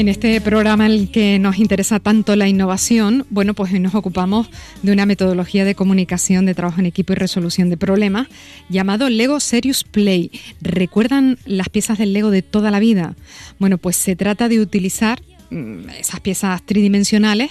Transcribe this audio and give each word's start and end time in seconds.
En 0.00 0.08
este 0.08 0.40
programa 0.40 0.86
en 0.86 0.92
el 0.92 1.10
que 1.10 1.38
nos 1.38 1.58
interesa 1.58 2.00
tanto 2.00 2.34
la 2.34 2.48
innovación, 2.48 3.26
bueno, 3.28 3.52
pues 3.52 3.70
hoy 3.70 3.80
nos 3.80 3.94
ocupamos 3.94 4.48
de 4.82 4.92
una 4.92 5.04
metodología 5.04 5.66
de 5.66 5.74
comunicación, 5.74 6.46
de 6.46 6.54
trabajo 6.54 6.80
en 6.80 6.86
equipo 6.86 7.12
y 7.12 7.16
resolución 7.16 7.68
de 7.68 7.76
problemas 7.76 8.26
llamado 8.70 9.10
Lego 9.10 9.40
Serious 9.40 9.84
Play. 9.84 10.30
¿Recuerdan 10.62 11.36
las 11.44 11.68
piezas 11.68 11.98
del 11.98 12.14
Lego 12.14 12.30
de 12.30 12.40
toda 12.40 12.70
la 12.70 12.80
vida? 12.80 13.14
Bueno, 13.58 13.76
pues 13.76 13.96
se 13.96 14.16
trata 14.16 14.48
de 14.48 14.60
utilizar 14.60 15.20
esas 15.50 16.20
piezas 16.20 16.62
tridimensionales 16.64 17.50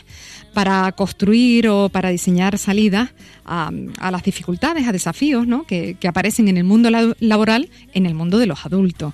para 0.53 0.91
construir 0.93 1.67
o 1.67 1.89
para 1.89 2.09
diseñar 2.09 2.57
salidas 2.57 3.11
a, 3.45 3.71
las 4.11 4.23
dificultades, 4.23 4.87
a 4.87 4.91
desafíos 4.91 5.47
¿no? 5.47 5.63
que, 5.63 5.97
aparecen 6.07 6.47
en 6.47 6.57
el 6.57 6.63
mundo 6.63 6.89
laboral, 7.19 7.69
en 7.93 8.05
el 8.05 8.13
mundo 8.13 8.37
de 8.37 8.45
los 8.45 8.65
adultos. 8.65 9.13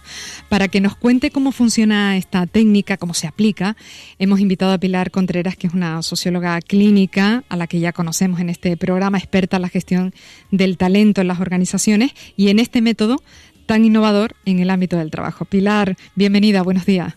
Para 0.49 0.67
que 0.67 0.81
nos 0.81 0.95
cuente 0.95 1.31
cómo 1.31 1.51
funciona 1.51 2.17
esta 2.17 2.45
técnica, 2.47 2.97
cómo 2.97 3.13
se 3.13 3.27
aplica, 3.27 3.75
hemos 4.19 4.39
invitado 4.39 4.73
a 4.73 4.77
Pilar 4.77 5.11
Contreras, 5.11 5.55
que 5.55 5.67
es 5.67 5.73
una 5.73 6.01
socióloga 6.01 6.59
clínica 6.61 7.43
a 7.49 7.55
la 7.55 7.67
que 7.67 7.79
ya 7.79 7.93
conocemos 7.93 8.39
en 8.39 8.49
este 8.49 8.77
programa, 8.77 9.17
experta 9.17 9.57
en 9.57 9.61
la 9.61 9.69
gestión 9.69 10.13
del 10.51 10.77
talento 10.77 11.21
en 11.21 11.27
las 11.27 11.39
organizaciones 11.39 12.11
y 12.37 12.49
en 12.49 12.59
este 12.59 12.81
método 12.81 13.21
tan 13.65 13.83
innovador 13.83 14.35
en 14.45 14.59
el 14.59 14.69
ámbito 14.69 14.97
del 14.97 15.11
trabajo. 15.11 15.45
Pilar, 15.45 15.95
bienvenida, 16.15 16.61
buenos 16.61 16.85
días. 16.85 17.15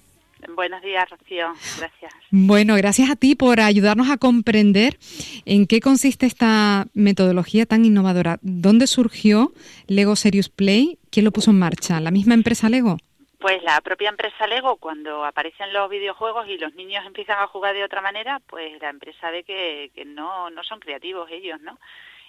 Buenos 0.55 0.80
días, 0.83 1.09
Rocío. 1.11 1.52
Gracias. 1.79 2.15
Bueno, 2.30 2.75
gracias 2.77 3.11
a 3.11 3.16
ti 3.16 3.34
por 3.34 3.61
ayudarnos 3.61 4.11
a 4.11 4.17
comprender 4.17 4.98
en 5.45 5.67
qué 5.67 5.81
consiste 5.81 6.27
esta 6.27 6.86
metodología 6.95 7.67
tan 7.67 7.84
innovadora. 7.84 8.39
¿Dónde 8.41 8.86
surgió 8.86 9.53
Lego 9.86 10.17
Serious 10.17 10.48
Play? 10.48 10.98
¿Quién 11.11 11.25
lo 11.27 11.33
puso 11.33 11.50
en 11.50 11.58
marcha? 11.58 12.00
¿La 12.00 12.11
misma 12.11 12.34
empresa 12.34 12.69
Lego? 12.69 12.97
Pues 13.39 13.62
la 13.62 13.81
propia 13.83 14.08
empresa 14.08 14.47
Lego, 14.47 14.77
cuando 14.77 15.25
aparecen 15.25 15.73
los 15.73 15.89
videojuegos 15.91 16.48
y 16.48 16.58
los 16.58 16.75
niños 16.75 17.05
empiezan 17.06 17.39
a 17.39 17.47
jugar 17.47 17.75
de 17.75 17.84
otra 17.84 18.01
manera, 18.01 18.41
pues 18.48 18.80
la 18.80 18.89
empresa 18.89 19.30
ve 19.30 19.45
que, 19.45 19.91
que 19.95 20.05
no, 20.05 20.51
no 20.51 20.64
son 20.64 20.80
creativos 20.80 21.30
ellos, 21.30 21.61
¿no? 21.61 21.78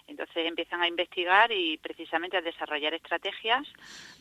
Entonces 0.08 0.46
empiezan 0.46 0.82
a 0.82 0.88
investigar 0.88 1.52
y 1.52 1.78
precisamente 1.78 2.36
a 2.36 2.42
desarrollar 2.42 2.94
estrategias 2.94 3.66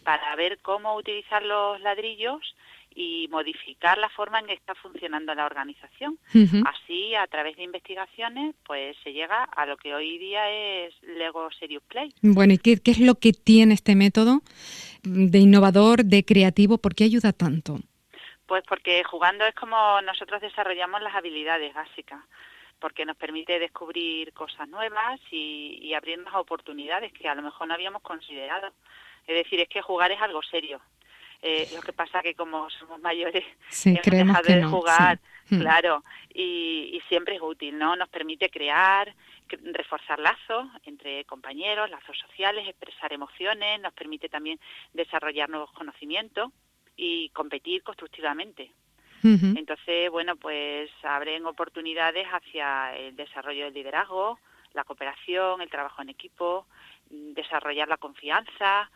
para 0.05 0.37
ver 0.37 0.59
cómo 0.59 0.95
utilizar 0.95 1.43
los 1.43 1.81
ladrillos 1.81 2.55
y 2.95 3.29
modificar 3.29 3.99
la 3.99 4.09
forma 4.09 4.41
en 4.41 4.47
que 4.47 4.55
está 4.55 4.75
funcionando 4.75 5.35
la 5.35 5.47
organización. 5.47 6.19
Así, 6.67 7.15
a 7.15 7.27
través 7.27 7.57
de 7.57 7.63
investigaciones, 7.63 8.55
pues 8.67 8.97
se 9.05 9.13
llega 9.13 9.45
a 9.45 9.67
lo 9.67 9.77
que 9.77 9.95
hoy 9.95 10.19
día 10.19 10.51
es 10.51 10.95
Lego 11.03 11.49
Serious 11.59 11.83
Play. 11.85 12.13
Bueno, 12.23 12.55
¿y 12.55 12.59
qué, 12.59 12.79
qué 12.79 12.91
es 12.91 13.01
lo 13.01 13.15
que 13.15 13.33
tiene 13.33 13.75
este 13.75 13.95
método 13.95 14.41
de 15.03 15.39
innovador, 15.39 16.05
de 16.05 16.25
creativo? 16.25 16.79
¿Por 16.79 16.95
qué 16.95 17.05
ayuda 17.05 17.33
tanto? 17.33 17.79
Pues 18.47 18.65
porque 18.67 19.05
jugando 19.05 19.45
es 19.45 19.55
como 19.55 20.01
nosotros 20.03 20.41
desarrollamos 20.41 21.03
las 21.03 21.15
habilidades 21.15 21.75
básicas 21.75 22.21
porque 22.81 23.05
nos 23.05 23.17
permite 23.17 23.59
descubrir 23.59 24.33
cosas 24.33 24.69
nuevas 24.69 25.21
y, 25.31 25.79
y 25.83 25.95
abrirnos 25.95 26.33
a 26.33 26.41
oportunidades 26.41 27.13
que 27.13 27.29
a 27.29 27.35
lo 27.35 27.43
mejor 27.43 27.67
no 27.67 27.75
habíamos 27.75 28.03
considerado. 28.03 28.69
Es 29.27 29.35
decir, 29.35 29.61
es 29.61 29.69
que 29.69 29.83
jugar 29.83 30.13
es 30.13 30.21
algo 30.21 30.43
serio, 30.43 30.81
eh, 31.41 31.69
lo 31.75 31.81
que 31.83 31.93
pasa 31.93 32.21
que 32.21 32.35
como 32.35 32.69
somos 32.71 33.01
mayores 33.01 33.45
hemos 33.85 34.03
dejado 34.03 34.43
de 34.47 34.65
jugar, 34.65 35.21
hmm. 35.49 35.61
claro, 35.61 36.05
y, 36.35 37.01
siempre 37.09 37.37
es 37.37 37.43
útil, 37.43 37.79
¿no? 37.79 37.97
Nos 37.97 38.09
permite 38.11 38.51
crear, 38.51 39.15
reforzar 39.49 40.19
lazos 40.19 40.67
entre 40.85 41.25
compañeros, 41.25 41.89
lazos 41.89 42.19
sociales, 42.19 42.69
expresar 42.69 43.13
emociones, 43.13 43.81
nos 43.81 43.95
permite 43.95 44.29
también 44.29 44.61
desarrollar 44.93 45.49
nuevos 45.49 45.71
conocimientos 45.73 46.53
y 46.97 47.31
competir 47.31 47.83
constructivamente. 47.83 48.73
Entonces, 49.23 50.11
bueno, 50.11 50.37
pues 50.37 50.91
abren 51.03 51.45
oportunidades 51.47 52.27
hacia 52.29 52.97
el 52.97 53.17
desarrollo 53.17 53.65
del 53.65 53.75
liderazgo, 53.75 54.39
la 54.75 54.85
cooperación, 54.85 55.61
el 55.61 55.71
trabajo 55.71 56.03
en 56.03 56.11
equipo, 56.11 56.67
desarrollar 57.11 57.89
la 57.89 57.97
confianza, 57.97 58.91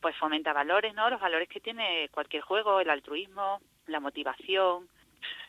pues 0.00 0.16
fomenta 0.16 0.52
valores, 0.52 0.94
¿no? 0.94 1.08
Los 1.10 1.20
valores 1.20 1.48
que 1.48 1.60
tiene 1.60 2.08
cualquier 2.10 2.42
juego, 2.42 2.80
el 2.80 2.90
altruismo, 2.90 3.60
la 3.86 4.00
motivación, 4.00 4.88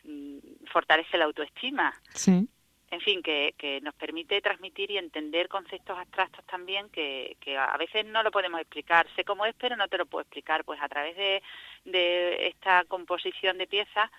mm, 0.04 0.38
fortalece 0.72 1.18
la 1.18 1.26
autoestima. 1.26 1.94
Sí. 2.14 2.48
En 2.92 3.02
fin, 3.02 3.22
que, 3.22 3.54
que 3.58 3.82
nos 3.82 3.94
permite 3.94 4.42
transmitir 4.42 4.90
y 4.90 4.98
entender 4.98 5.48
conceptos 5.48 5.98
abstractos 5.98 6.44
también 6.46 6.90
que, 6.90 7.38
que 7.40 7.56
a 7.56 7.78
veces 7.78 8.04
no 8.06 8.24
lo 8.24 8.32
podemos 8.32 8.60
explicar. 8.60 9.08
Sé 9.16 9.24
cómo 9.24 9.46
es, 9.46 9.54
pero 9.60 9.76
no 9.76 9.88
te 9.88 9.98
lo 9.98 10.08
puedo 10.08 10.24
explicar. 10.24 10.64
Pues 10.64 10.82
a 10.82 10.90
través 10.90 11.16
de, 11.16 11.44
de 11.86 12.48
esta 12.48 12.86
composición 12.86 13.60
de 13.60 13.68
piezas 13.68 14.10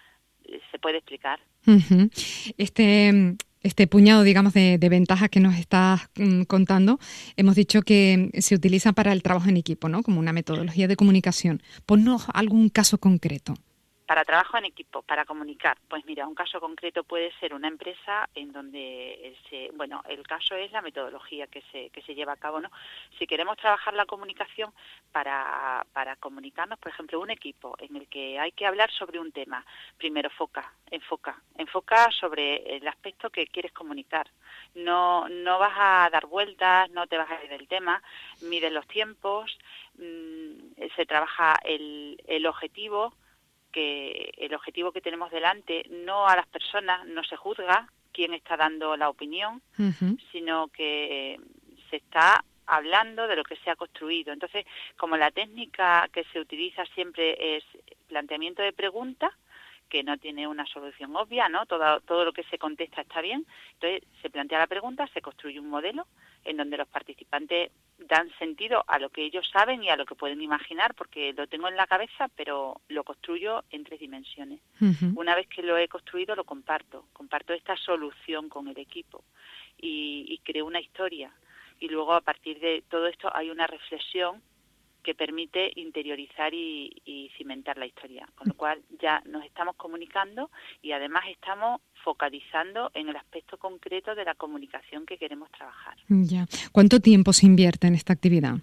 eh, 0.45 0.61
se 0.71 0.79
puede 0.79 0.99
explicar. 0.99 1.41
Este 2.57 3.37
este 3.63 3.87
puñado, 3.87 4.23
digamos, 4.23 4.55
de, 4.55 4.79
ventajas 4.91 5.31
que 5.31 5.41
nos 5.41 5.57
estás 5.57 6.03
mm, 6.17 6.43
contando, 6.43 6.99
hemos 7.37 7.55
dicho 7.55 7.83
que 7.83 8.31
se 8.39 8.55
utiliza 8.55 8.93
para 8.93 9.13
el 9.13 9.23
trabajo 9.23 9.49
en 9.49 9.57
equipo, 9.57 9.89
¿no? 9.89 10.03
Como 10.03 10.19
una 10.19 10.33
metodología 10.33 10.89
de 10.89 10.97
comunicación. 10.97 11.63
Ponnos 11.87 12.27
algún 12.33 12.69
caso 12.69 12.99
concreto 12.99 13.55
para 14.11 14.25
trabajo 14.25 14.59
en 14.59 14.65
equipo, 14.65 15.03
para 15.03 15.25
comunicar. 15.25 15.79
Pues 15.89 16.05
mira, 16.05 16.27
un 16.27 16.35
caso 16.35 16.59
concreto 16.59 17.05
puede 17.05 17.31
ser 17.39 17.55
una 17.55 17.69
empresa 17.69 18.29
en 18.35 18.51
donde, 18.51 19.37
se, 19.49 19.71
bueno, 19.75 20.03
el 20.09 20.27
caso 20.27 20.57
es 20.57 20.73
la 20.73 20.83
metodología 20.83 21.47
que 21.47 21.63
se, 21.71 21.91
que 21.91 22.03
se 22.03 22.17
lleva 22.17 22.33
a 22.33 22.37
cabo, 22.37 22.61
¿no? 22.61 22.73
Si 23.21 23.29
queremos 23.29 23.57
trabajar 23.57 23.95
la 23.95 24.07
comunicación 24.07 24.73
para, 25.13 25.87
para 25.93 26.17
comunicarnos, 26.17 26.81
por 26.81 26.91
ejemplo, 26.91 27.21
un 27.21 27.31
equipo 27.31 27.77
en 27.79 27.95
el 27.95 28.09
que 28.09 28.41
hay 28.41 28.51
que 28.51 28.67
hablar 28.67 28.91
sobre 28.91 29.21
un 29.21 29.31
tema, 29.31 29.65
primero 29.97 30.29
foca, 30.29 30.73
enfoca, 30.91 31.41
enfoca 31.57 32.11
sobre 32.11 32.79
el 32.79 32.89
aspecto 32.89 33.31
que 33.31 33.47
quieres 33.47 33.71
comunicar. 33.71 34.29
No, 34.75 35.29
no 35.29 35.61
vas 35.61 35.77
a 35.77 36.11
dar 36.11 36.27
vueltas, 36.27 36.91
no 36.91 37.07
te 37.07 37.17
vas 37.17 37.31
a 37.31 37.45
ir 37.45 37.51
del 37.51 37.69
tema, 37.69 38.03
mides 38.43 38.73
los 38.73 38.89
tiempos, 38.89 39.57
mm, 39.95 40.83
se 40.97 41.07
trabaja 41.07 41.55
el, 41.63 42.21
el 42.27 42.45
objetivo, 42.47 43.15
que 43.73 44.33
el 44.37 44.55
objetivo 44.55 44.93
que 44.93 45.01
tenemos 45.01 45.31
delante 45.31 45.85
no 45.91 46.27
a 46.27 46.37
las 46.37 46.47
personas 46.47 47.07
no 47.07 47.23
se 47.25 47.37
juzga 47.37 47.89
quién 48.13 48.35
está 48.35 48.57
dando 48.57 48.97
la 48.97 49.09
opinión, 49.09 49.63
sino 50.33 50.69
que 50.69 51.39
se 51.89 51.97
está 51.97 52.45
hablando 52.67 53.27
de 53.27 53.37
lo 53.37 53.45
que 53.45 53.57
se 53.57 53.71
ha 53.71 53.77
construido. 53.77 54.33
Entonces, 54.33 54.65
como 54.97 55.17
la 55.17 55.31
técnica 55.31 56.09
que 56.13 56.25
se 56.33 56.41
utiliza 56.41 56.85
siempre 56.95 57.57
es 57.57 57.65
planteamiento 58.09 58.63
de 58.63 58.73
preguntas, 58.73 59.33
que 59.89 60.05
no 60.05 60.17
tiene 60.19 60.47
una 60.47 60.65
solución 60.67 61.15
obvia, 61.17 61.49
¿no? 61.49 61.67
Todo, 61.67 62.01
todo 62.03 62.25
lo 62.25 62.33
que 62.33 62.45
se 62.45 62.59
contesta 62.59 63.01
está 63.01 63.21
bien. 63.21 63.45
Entonces, 63.75 64.09
se 64.23 64.31
plantea 64.31 64.61
la 64.61 64.69
pregunta, 64.69 65.09
se 65.09 65.21
construye 65.21 65.59
un 65.59 65.69
modelo 65.69 66.07
en 66.45 66.57
donde 66.57 66.77
los 66.77 66.87
participantes 66.87 67.73
dan 68.11 68.29
sentido 68.39 68.85
a 68.89 68.99
lo 68.99 69.09
que 69.11 69.25
ellos 69.25 69.49
saben 69.51 69.83
y 69.85 69.89
a 69.89 69.97
lo 69.97 70.05
que 70.05 70.17
pueden 70.17 70.43
imaginar, 70.43 70.95
porque 70.95 71.33
lo 71.33 71.47
tengo 71.47 71.69
en 71.69 71.77
la 71.77 71.87
cabeza, 71.87 72.29
pero 72.37 72.81
lo 72.89 73.05
construyo 73.05 73.63
en 73.71 73.85
tres 73.85 74.01
dimensiones. 74.01 74.61
Una 75.15 75.37
vez 75.37 75.47
que 75.47 75.63
lo 75.63 75.79
he 75.79 75.87
construido, 75.87 76.35
lo 76.35 76.45
comparto, 76.45 77.07
comparto 77.13 77.55
esta 77.55 77.77
solución 77.77 78.49
con 78.49 78.67
el 78.67 78.79
equipo 78.79 79.23
y, 79.81 80.27
y 80.29 80.39
creo 80.39 80.67
una 80.67 80.81
historia. 80.81 81.33
Y 81.79 81.89
luego, 81.89 82.13
a 82.13 82.21
partir 82.21 82.59
de 82.59 82.83
todo 82.91 83.07
esto, 83.07 83.31
hay 83.35 83.49
una 83.49 83.67
reflexión 83.67 84.43
que 85.03 85.15
permite 85.15 85.73
interiorizar 85.77 86.53
y, 86.55 87.31
cimentar 87.37 87.79
la 87.79 87.87
historia. 87.87 88.29
Con 88.35 88.49
lo 88.49 88.55
cual 88.55 88.83
ya 89.01 89.23
nos 89.27 89.45
estamos 89.45 89.77
comunicando 89.77 90.51
y 90.83 90.93
además 90.93 91.25
estamos 91.29 91.81
focalizando 92.05 92.91
en 92.95 93.09
el 93.09 93.17
aspecto 93.17 93.59
concreto 93.59 94.15
de 94.15 94.25
la 94.25 94.35
comunicación 94.35 95.07
que 95.07 95.19
queremos 95.19 95.51
trabajar. 95.51 95.97
Ya. 96.09 96.47
¿Cuánto 96.73 97.01
tiempo 97.01 97.33
se 97.33 97.47
invierte 97.47 97.87
en 97.87 97.95
esta 97.95 98.13
actividad? 98.13 98.57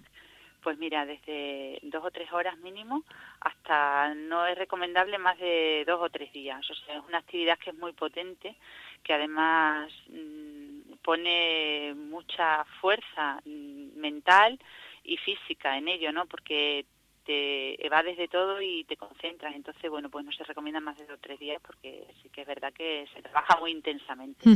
Pues 0.62 0.76
mira, 0.78 1.06
desde 1.06 1.78
dos 1.82 2.04
o 2.04 2.10
tres 2.10 2.32
horas 2.32 2.58
mínimo 2.58 3.04
hasta 3.40 4.14
no 4.14 4.46
es 4.46 4.58
recomendable 4.58 5.16
más 5.18 5.38
de 5.38 5.84
dos 5.86 6.00
o 6.02 6.10
tres 6.10 6.32
días. 6.32 6.68
O 6.70 6.74
sea, 6.74 6.98
es 6.98 7.04
una 7.08 7.18
actividad 7.18 7.58
que 7.58 7.70
es 7.70 7.76
muy 7.76 7.92
potente, 7.92 8.56
que 9.02 9.14
además 9.14 9.90
mm, 10.08 10.94
pone 11.02 11.94
mucha 11.94 12.64
fuerza 12.80 13.40
mm, 13.44 13.98
mental 13.98 14.58
y 15.08 15.16
física 15.16 15.76
en 15.76 15.88
ello, 15.88 16.12
¿no? 16.12 16.26
Porque 16.26 16.84
te 17.24 17.84
evades 17.84 18.16
de 18.16 18.28
todo 18.28 18.60
y 18.60 18.84
te 18.84 18.96
concentras. 18.96 19.54
Entonces, 19.54 19.90
bueno, 19.90 20.08
pues 20.08 20.24
no 20.24 20.32
se 20.32 20.44
recomienda 20.44 20.80
más 20.80 20.96
de 20.96 21.06
dos 21.06 21.16
o 21.16 21.20
tres 21.20 21.38
días 21.38 21.60
porque 21.64 22.06
sí 22.22 22.28
que 22.30 22.42
es 22.42 22.46
verdad 22.46 22.72
que 22.72 23.06
se 23.14 23.22
trabaja 23.22 23.58
muy 23.58 23.70
intensamente. 23.70 24.48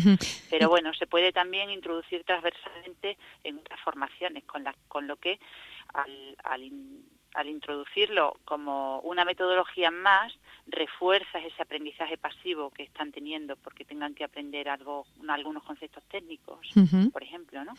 Pero 0.50 0.68
bueno, 0.68 0.94
se 0.94 1.06
puede 1.06 1.32
también 1.32 1.70
introducir 1.70 2.24
transversalmente 2.24 3.18
en 3.44 3.58
otras 3.58 3.80
formaciones, 3.80 4.44
con, 4.44 4.64
la, 4.64 4.74
con 4.88 5.06
lo 5.06 5.16
que 5.16 5.38
al, 5.92 6.36
al, 6.44 6.70
al 7.34 7.48
introducirlo 7.48 8.38
como 8.44 9.00
una 9.00 9.24
metodología 9.24 9.90
más, 9.90 10.32
refuerzas 10.66 11.44
ese 11.44 11.62
aprendizaje 11.62 12.16
pasivo 12.16 12.70
que 12.70 12.84
están 12.84 13.12
teniendo 13.12 13.56
porque 13.56 13.84
tengan 13.84 14.14
que 14.14 14.24
aprender 14.24 14.68
algo, 14.68 15.06
algunos 15.28 15.62
conceptos 15.64 16.04
técnicos, 16.04 16.66
por 17.12 17.22
ejemplo, 17.22 17.64
¿no? 17.64 17.74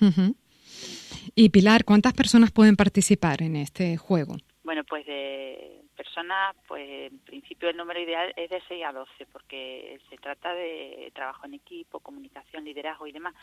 Y 1.35 1.49
Pilar, 1.49 1.83
¿cuántas 1.83 2.13
personas 2.13 2.51
pueden 2.51 2.75
participar 2.75 3.41
en 3.41 3.55
este 3.55 3.97
juego? 3.97 4.37
Bueno, 4.63 4.83
pues 4.83 5.05
de 5.05 5.83
personas, 5.95 6.55
pues 6.67 7.11
en 7.11 7.19
principio 7.19 7.69
el 7.69 7.77
número 7.77 7.99
ideal 7.99 8.33
es 8.35 8.49
de 8.49 8.61
6 8.67 8.83
a 8.85 8.91
12, 8.91 9.25
porque 9.31 9.99
se 10.09 10.17
trata 10.17 10.53
de 10.53 11.11
trabajo 11.13 11.45
en 11.45 11.53
equipo, 11.53 11.99
comunicación, 11.99 12.63
liderazgo 12.63 13.07
y 13.07 13.11
demás, 13.11 13.33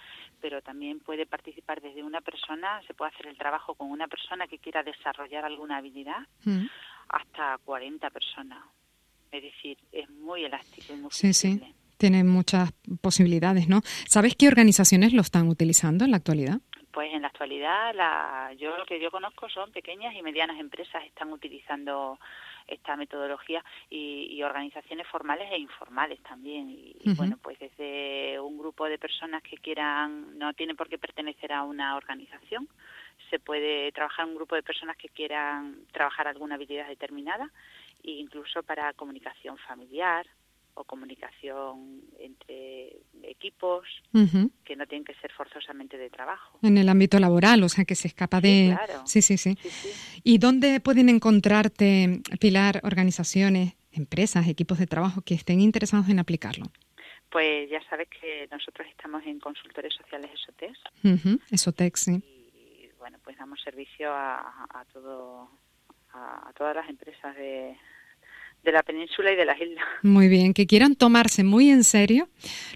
pero 0.41 0.61
también 0.63 1.01
puede 1.01 1.27
participar 1.27 1.81
desde 1.81 2.03
una 2.03 2.21
persona, 2.21 2.81
se 2.87 2.95
puede 2.95 3.13
hacer 3.13 3.27
el 3.27 3.39
trabajo 3.39 3.75
con 3.75 3.91
una 3.91 4.09
persona 4.09 4.47
que 4.47 4.59
quiera 4.59 4.83
desarrollar 4.83 5.45
alguna 5.45 5.79
habilidad, 5.79 6.27
mm. 6.45 6.67
hasta 7.09 7.59
40 7.65 8.11
personas. 8.11 8.65
Es 9.31 9.43
decir, 9.43 9.79
es 9.93 10.11
muy 10.11 10.45
elástico 10.45 10.93
y 10.93 10.97
muy 10.97 11.11
sí, 11.13 11.33
sí. 11.33 11.61
Tiene 11.97 12.25
muchas 12.25 12.73
posibilidades, 13.03 13.69
¿no? 13.69 13.83
¿Sabes 14.09 14.35
qué 14.35 14.49
organizaciones 14.49 15.13
lo 15.13 15.21
están 15.21 15.49
utilizando 15.49 16.05
en 16.05 16.13
la 16.13 16.17
actualidad? 16.17 16.61
Pues 16.93 17.13
en 17.15 17.23
la 17.23 17.29
actualidad, 17.29 17.95
la, 17.95 18.53
yo 18.59 18.77
lo 18.77 18.85
que 18.85 19.01
yo 19.01 19.11
conozco 19.11 19.49
son 19.49 19.71
pequeñas 19.71 20.15
y 20.15 20.23
medianas 20.23 20.59
empresas 20.59 21.05
están 21.05 21.33
utilizando 21.33 22.19
esta 22.67 22.97
metodología 22.97 23.65
y, 23.89 24.43
organizaciones 24.43 25.07
formales 25.07 25.53
e 25.53 25.59
informales 25.59 26.21
también. 26.23 26.71
Y, 26.71 27.15
bueno, 27.15 27.37
pues 27.43 27.59
desde 27.59 28.41
un 28.41 28.59
grupo 28.59 28.87
de 28.87 28.99
personas 28.99 29.43
que 29.43 29.59
quieran, 29.59 30.39
no 30.39 30.53
tiene 30.55 30.75
por 30.75 30.89
qué 30.89 30.99
pertenecer 30.99 31.53
a 31.53 31.63
una 31.63 31.97
organización, 31.97 32.69
se 33.29 33.39
puede 33.39 33.93
trabajar 33.93 34.27
un 34.27 34.35
grupo 34.35 34.55
de 34.55 34.63
personas 34.63 34.97
que 34.97 35.09
quieran 35.09 35.85
trabajar 35.93 36.27
alguna 36.27 36.55
habilidad 36.55 36.89
determinada, 36.89 37.51
e 38.03 38.13
incluso 38.13 38.63
para 38.63 38.93
comunicación 38.95 39.59
familiar, 39.59 40.27
o 40.75 40.85
comunicación 40.85 42.03
entre 42.19 42.97
equipos 43.23 43.87
que 44.65 44.77
no 44.77 44.87
tienen 44.87 45.05
que 45.05 45.15
ser 45.15 45.33
forzosamente 45.33 45.99
de 45.99 46.11
trabajo. 46.11 46.59
En 46.63 46.79
el 46.79 46.89
ámbito 46.89 47.19
laboral, 47.19 47.63
o 47.63 47.69
sea, 47.69 47.85
que 47.85 47.95
se 47.95 48.09
escapa 48.09 48.41
de... 48.41 48.77
Sí, 49.05 49.23
sí, 49.23 49.37
sí, 49.37 49.57
¿Y 50.23 50.39
dónde 50.39 50.81
pueden 50.81 51.09
encontrarte, 51.09 52.21
Pilar, 52.41 52.81
organizaciones, 52.85 53.75
empresas, 53.93 54.49
equipos 54.49 54.79
de 54.79 54.87
trabajo 54.87 55.23
que 55.23 55.35
estén 55.35 55.61
interesados 55.61 56.09
en 56.09 56.19
aplicarlo? 56.19 56.67
Pues 57.31 57.71
ya 57.71 57.81
sabes 57.89 58.09
que 58.09 58.49
nosotros 58.51 58.89
estamos 58.89 59.25
en 59.25 59.39
consultores 59.39 59.95
sociales 59.95 60.31
Esotex. 60.35 60.79
Esotex, 61.51 62.01
sí. 62.01 62.23
Y 62.55 62.89
bueno, 62.99 63.19
pues 63.23 63.37
damos 63.37 63.61
servicio 63.63 64.13
a, 64.13 64.85
todo, 64.93 65.49
a 66.13 66.53
todas 66.57 66.75
las 66.75 66.89
empresas 66.89 67.37
de, 67.37 67.77
de 68.63 68.73
la 68.73 68.83
península 68.83 69.33
y 69.33 69.37
de 69.37 69.45
las 69.45 69.61
islas. 69.61 69.85
Muy 70.03 70.29
bien, 70.29 70.55
que 70.55 70.67
quieran 70.67 70.97
tomarse 70.97 71.45
muy 71.45 71.71
en 71.71 71.85
serio 71.85 72.29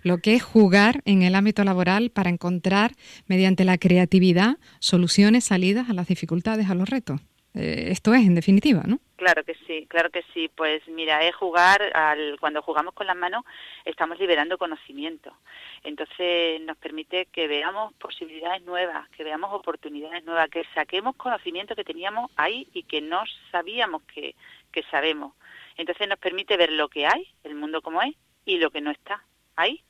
lo 0.02 0.18
que 0.18 0.34
es 0.34 0.42
jugar 0.42 1.02
en 1.04 1.22
el 1.22 1.34
ámbito 1.34 1.64
laboral 1.64 2.10
para 2.10 2.30
encontrar, 2.30 2.92
mediante 3.26 3.64
la 3.64 3.78
creatividad, 3.78 4.56
soluciones, 4.78 5.44
salidas 5.44 5.90
a 5.90 5.94
las 5.94 6.08
dificultades, 6.08 6.70
a 6.70 6.74
los 6.74 6.88
retos. 6.88 7.20
Eh, 7.54 7.90
esto 7.92 8.12
es, 8.14 8.26
en 8.26 8.34
definitiva, 8.34 8.82
¿no? 8.84 8.98
Claro 9.16 9.44
que 9.44 9.54
sí, 9.66 9.86
claro 9.88 10.10
que 10.10 10.24
sí. 10.34 10.50
Pues 10.54 10.86
mira, 10.88 11.22
es 11.24 11.34
jugar, 11.36 11.80
al, 11.94 12.36
cuando 12.40 12.62
jugamos 12.62 12.94
con 12.94 13.06
las 13.06 13.16
manos, 13.16 13.44
estamos 13.84 14.18
liberando 14.18 14.58
conocimiento. 14.58 15.32
Entonces 15.84 16.60
nos 16.62 16.76
permite 16.78 17.26
que 17.26 17.46
veamos 17.46 17.94
posibilidades 17.94 18.62
nuevas, 18.62 19.08
que 19.10 19.22
veamos 19.22 19.52
oportunidades 19.52 20.24
nuevas, 20.24 20.48
que 20.50 20.64
saquemos 20.74 21.14
conocimiento 21.14 21.76
que 21.76 21.84
teníamos 21.84 22.30
ahí 22.36 22.66
y 22.74 22.82
que 22.82 23.00
no 23.00 23.22
sabíamos 23.52 24.02
que, 24.02 24.34
que 24.72 24.82
sabemos. 24.90 25.32
Entonces 25.76 26.08
nos 26.08 26.18
permite 26.18 26.56
ver 26.56 26.72
lo 26.72 26.88
que 26.88 27.06
hay, 27.06 27.26
el 27.42 27.54
mundo 27.54 27.82
como 27.82 28.02
es, 28.02 28.14
y 28.44 28.58
lo 28.58 28.70
que 28.70 28.80
no 28.80 28.90
está 28.90 29.24
ahí. 29.56 29.82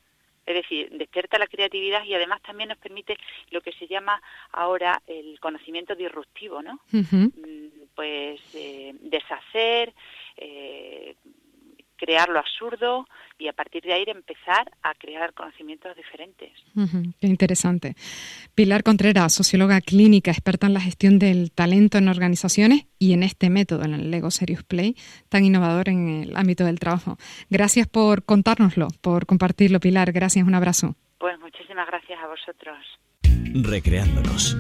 Es 0.46 0.54
decir, 0.54 0.90
despierta 0.90 1.38
la 1.38 1.46
creatividad 1.46 2.04
y 2.04 2.14
además 2.14 2.42
también 2.42 2.69
nos 2.69 2.78
permite 2.78 3.16
lo 3.50 3.62
que 3.62 3.72
se 3.72 3.86
llama 3.86 4.20
ahora 4.52 5.02
el 5.06 5.40
conocimiento 5.40 5.94
disruptivo, 5.94 6.60
¿no? 6.60 6.81
Mm, 6.90 7.69
pues 7.94 8.40
eh, 8.54 8.94
deshacer, 9.00 9.94
eh, 10.36 11.16
crear 12.04 12.28
lo 12.28 12.38
absurdo 12.38 13.06
y 13.38 13.48
a 13.48 13.52
partir 13.52 13.82
de 13.82 13.94
ahí 13.94 14.04
empezar 14.06 14.70
a 14.82 14.94
crear 14.94 15.32
conocimientos 15.32 15.96
diferentes. 15.96 16.52
qué 17.20 17.26
interesante. 17.26 17.94
Pilar 18.54 18.82
Contreras, 18.82 19.32
socióloga 19.32 19.80
clínica, 19.80 20.30
experta 20.30 20.66
en 20.66 20.74
la 20.74 20.80
gestión 20.80 21.18
del 21.18 21.50
talento 21.50 21.96
en 21.96 22.08
organizaciones 22.08 22.86
y 22.98 23.14
en 23.14 23.22
este 23.22 23.48
método, 23.48 23.84
en 23.84 23.94
el 23.94 24.10
Lego 24.10 24.30
Serious 24.30 24.62
Play, 24.64 24.96
tan 25.30 25.44
innovador 25.44 25.88
en 25.88 26.24
el 26.24 26.36
ámbito 26.36 26.64
del 26.64 26.78
trabajo. 26.78 27.16
Gracias 27.48 27.86
por 27.88 28.24
contárnoslo, 28.24 28.88
por 29.00 29.24
compartirlo, 29.24 29.80
Pilar. 29.80 30.12
Gracias, 30.12 30.46
un 30.46 30.54
abrazo. 30.54 30.96
Pues 31.18 31.38
muchísimas 31.40 31.86
gracias 31.86 32.18
a 32.22 32.26
vosotros. 32.26 32.78
Recreándonos. 33.54 34.56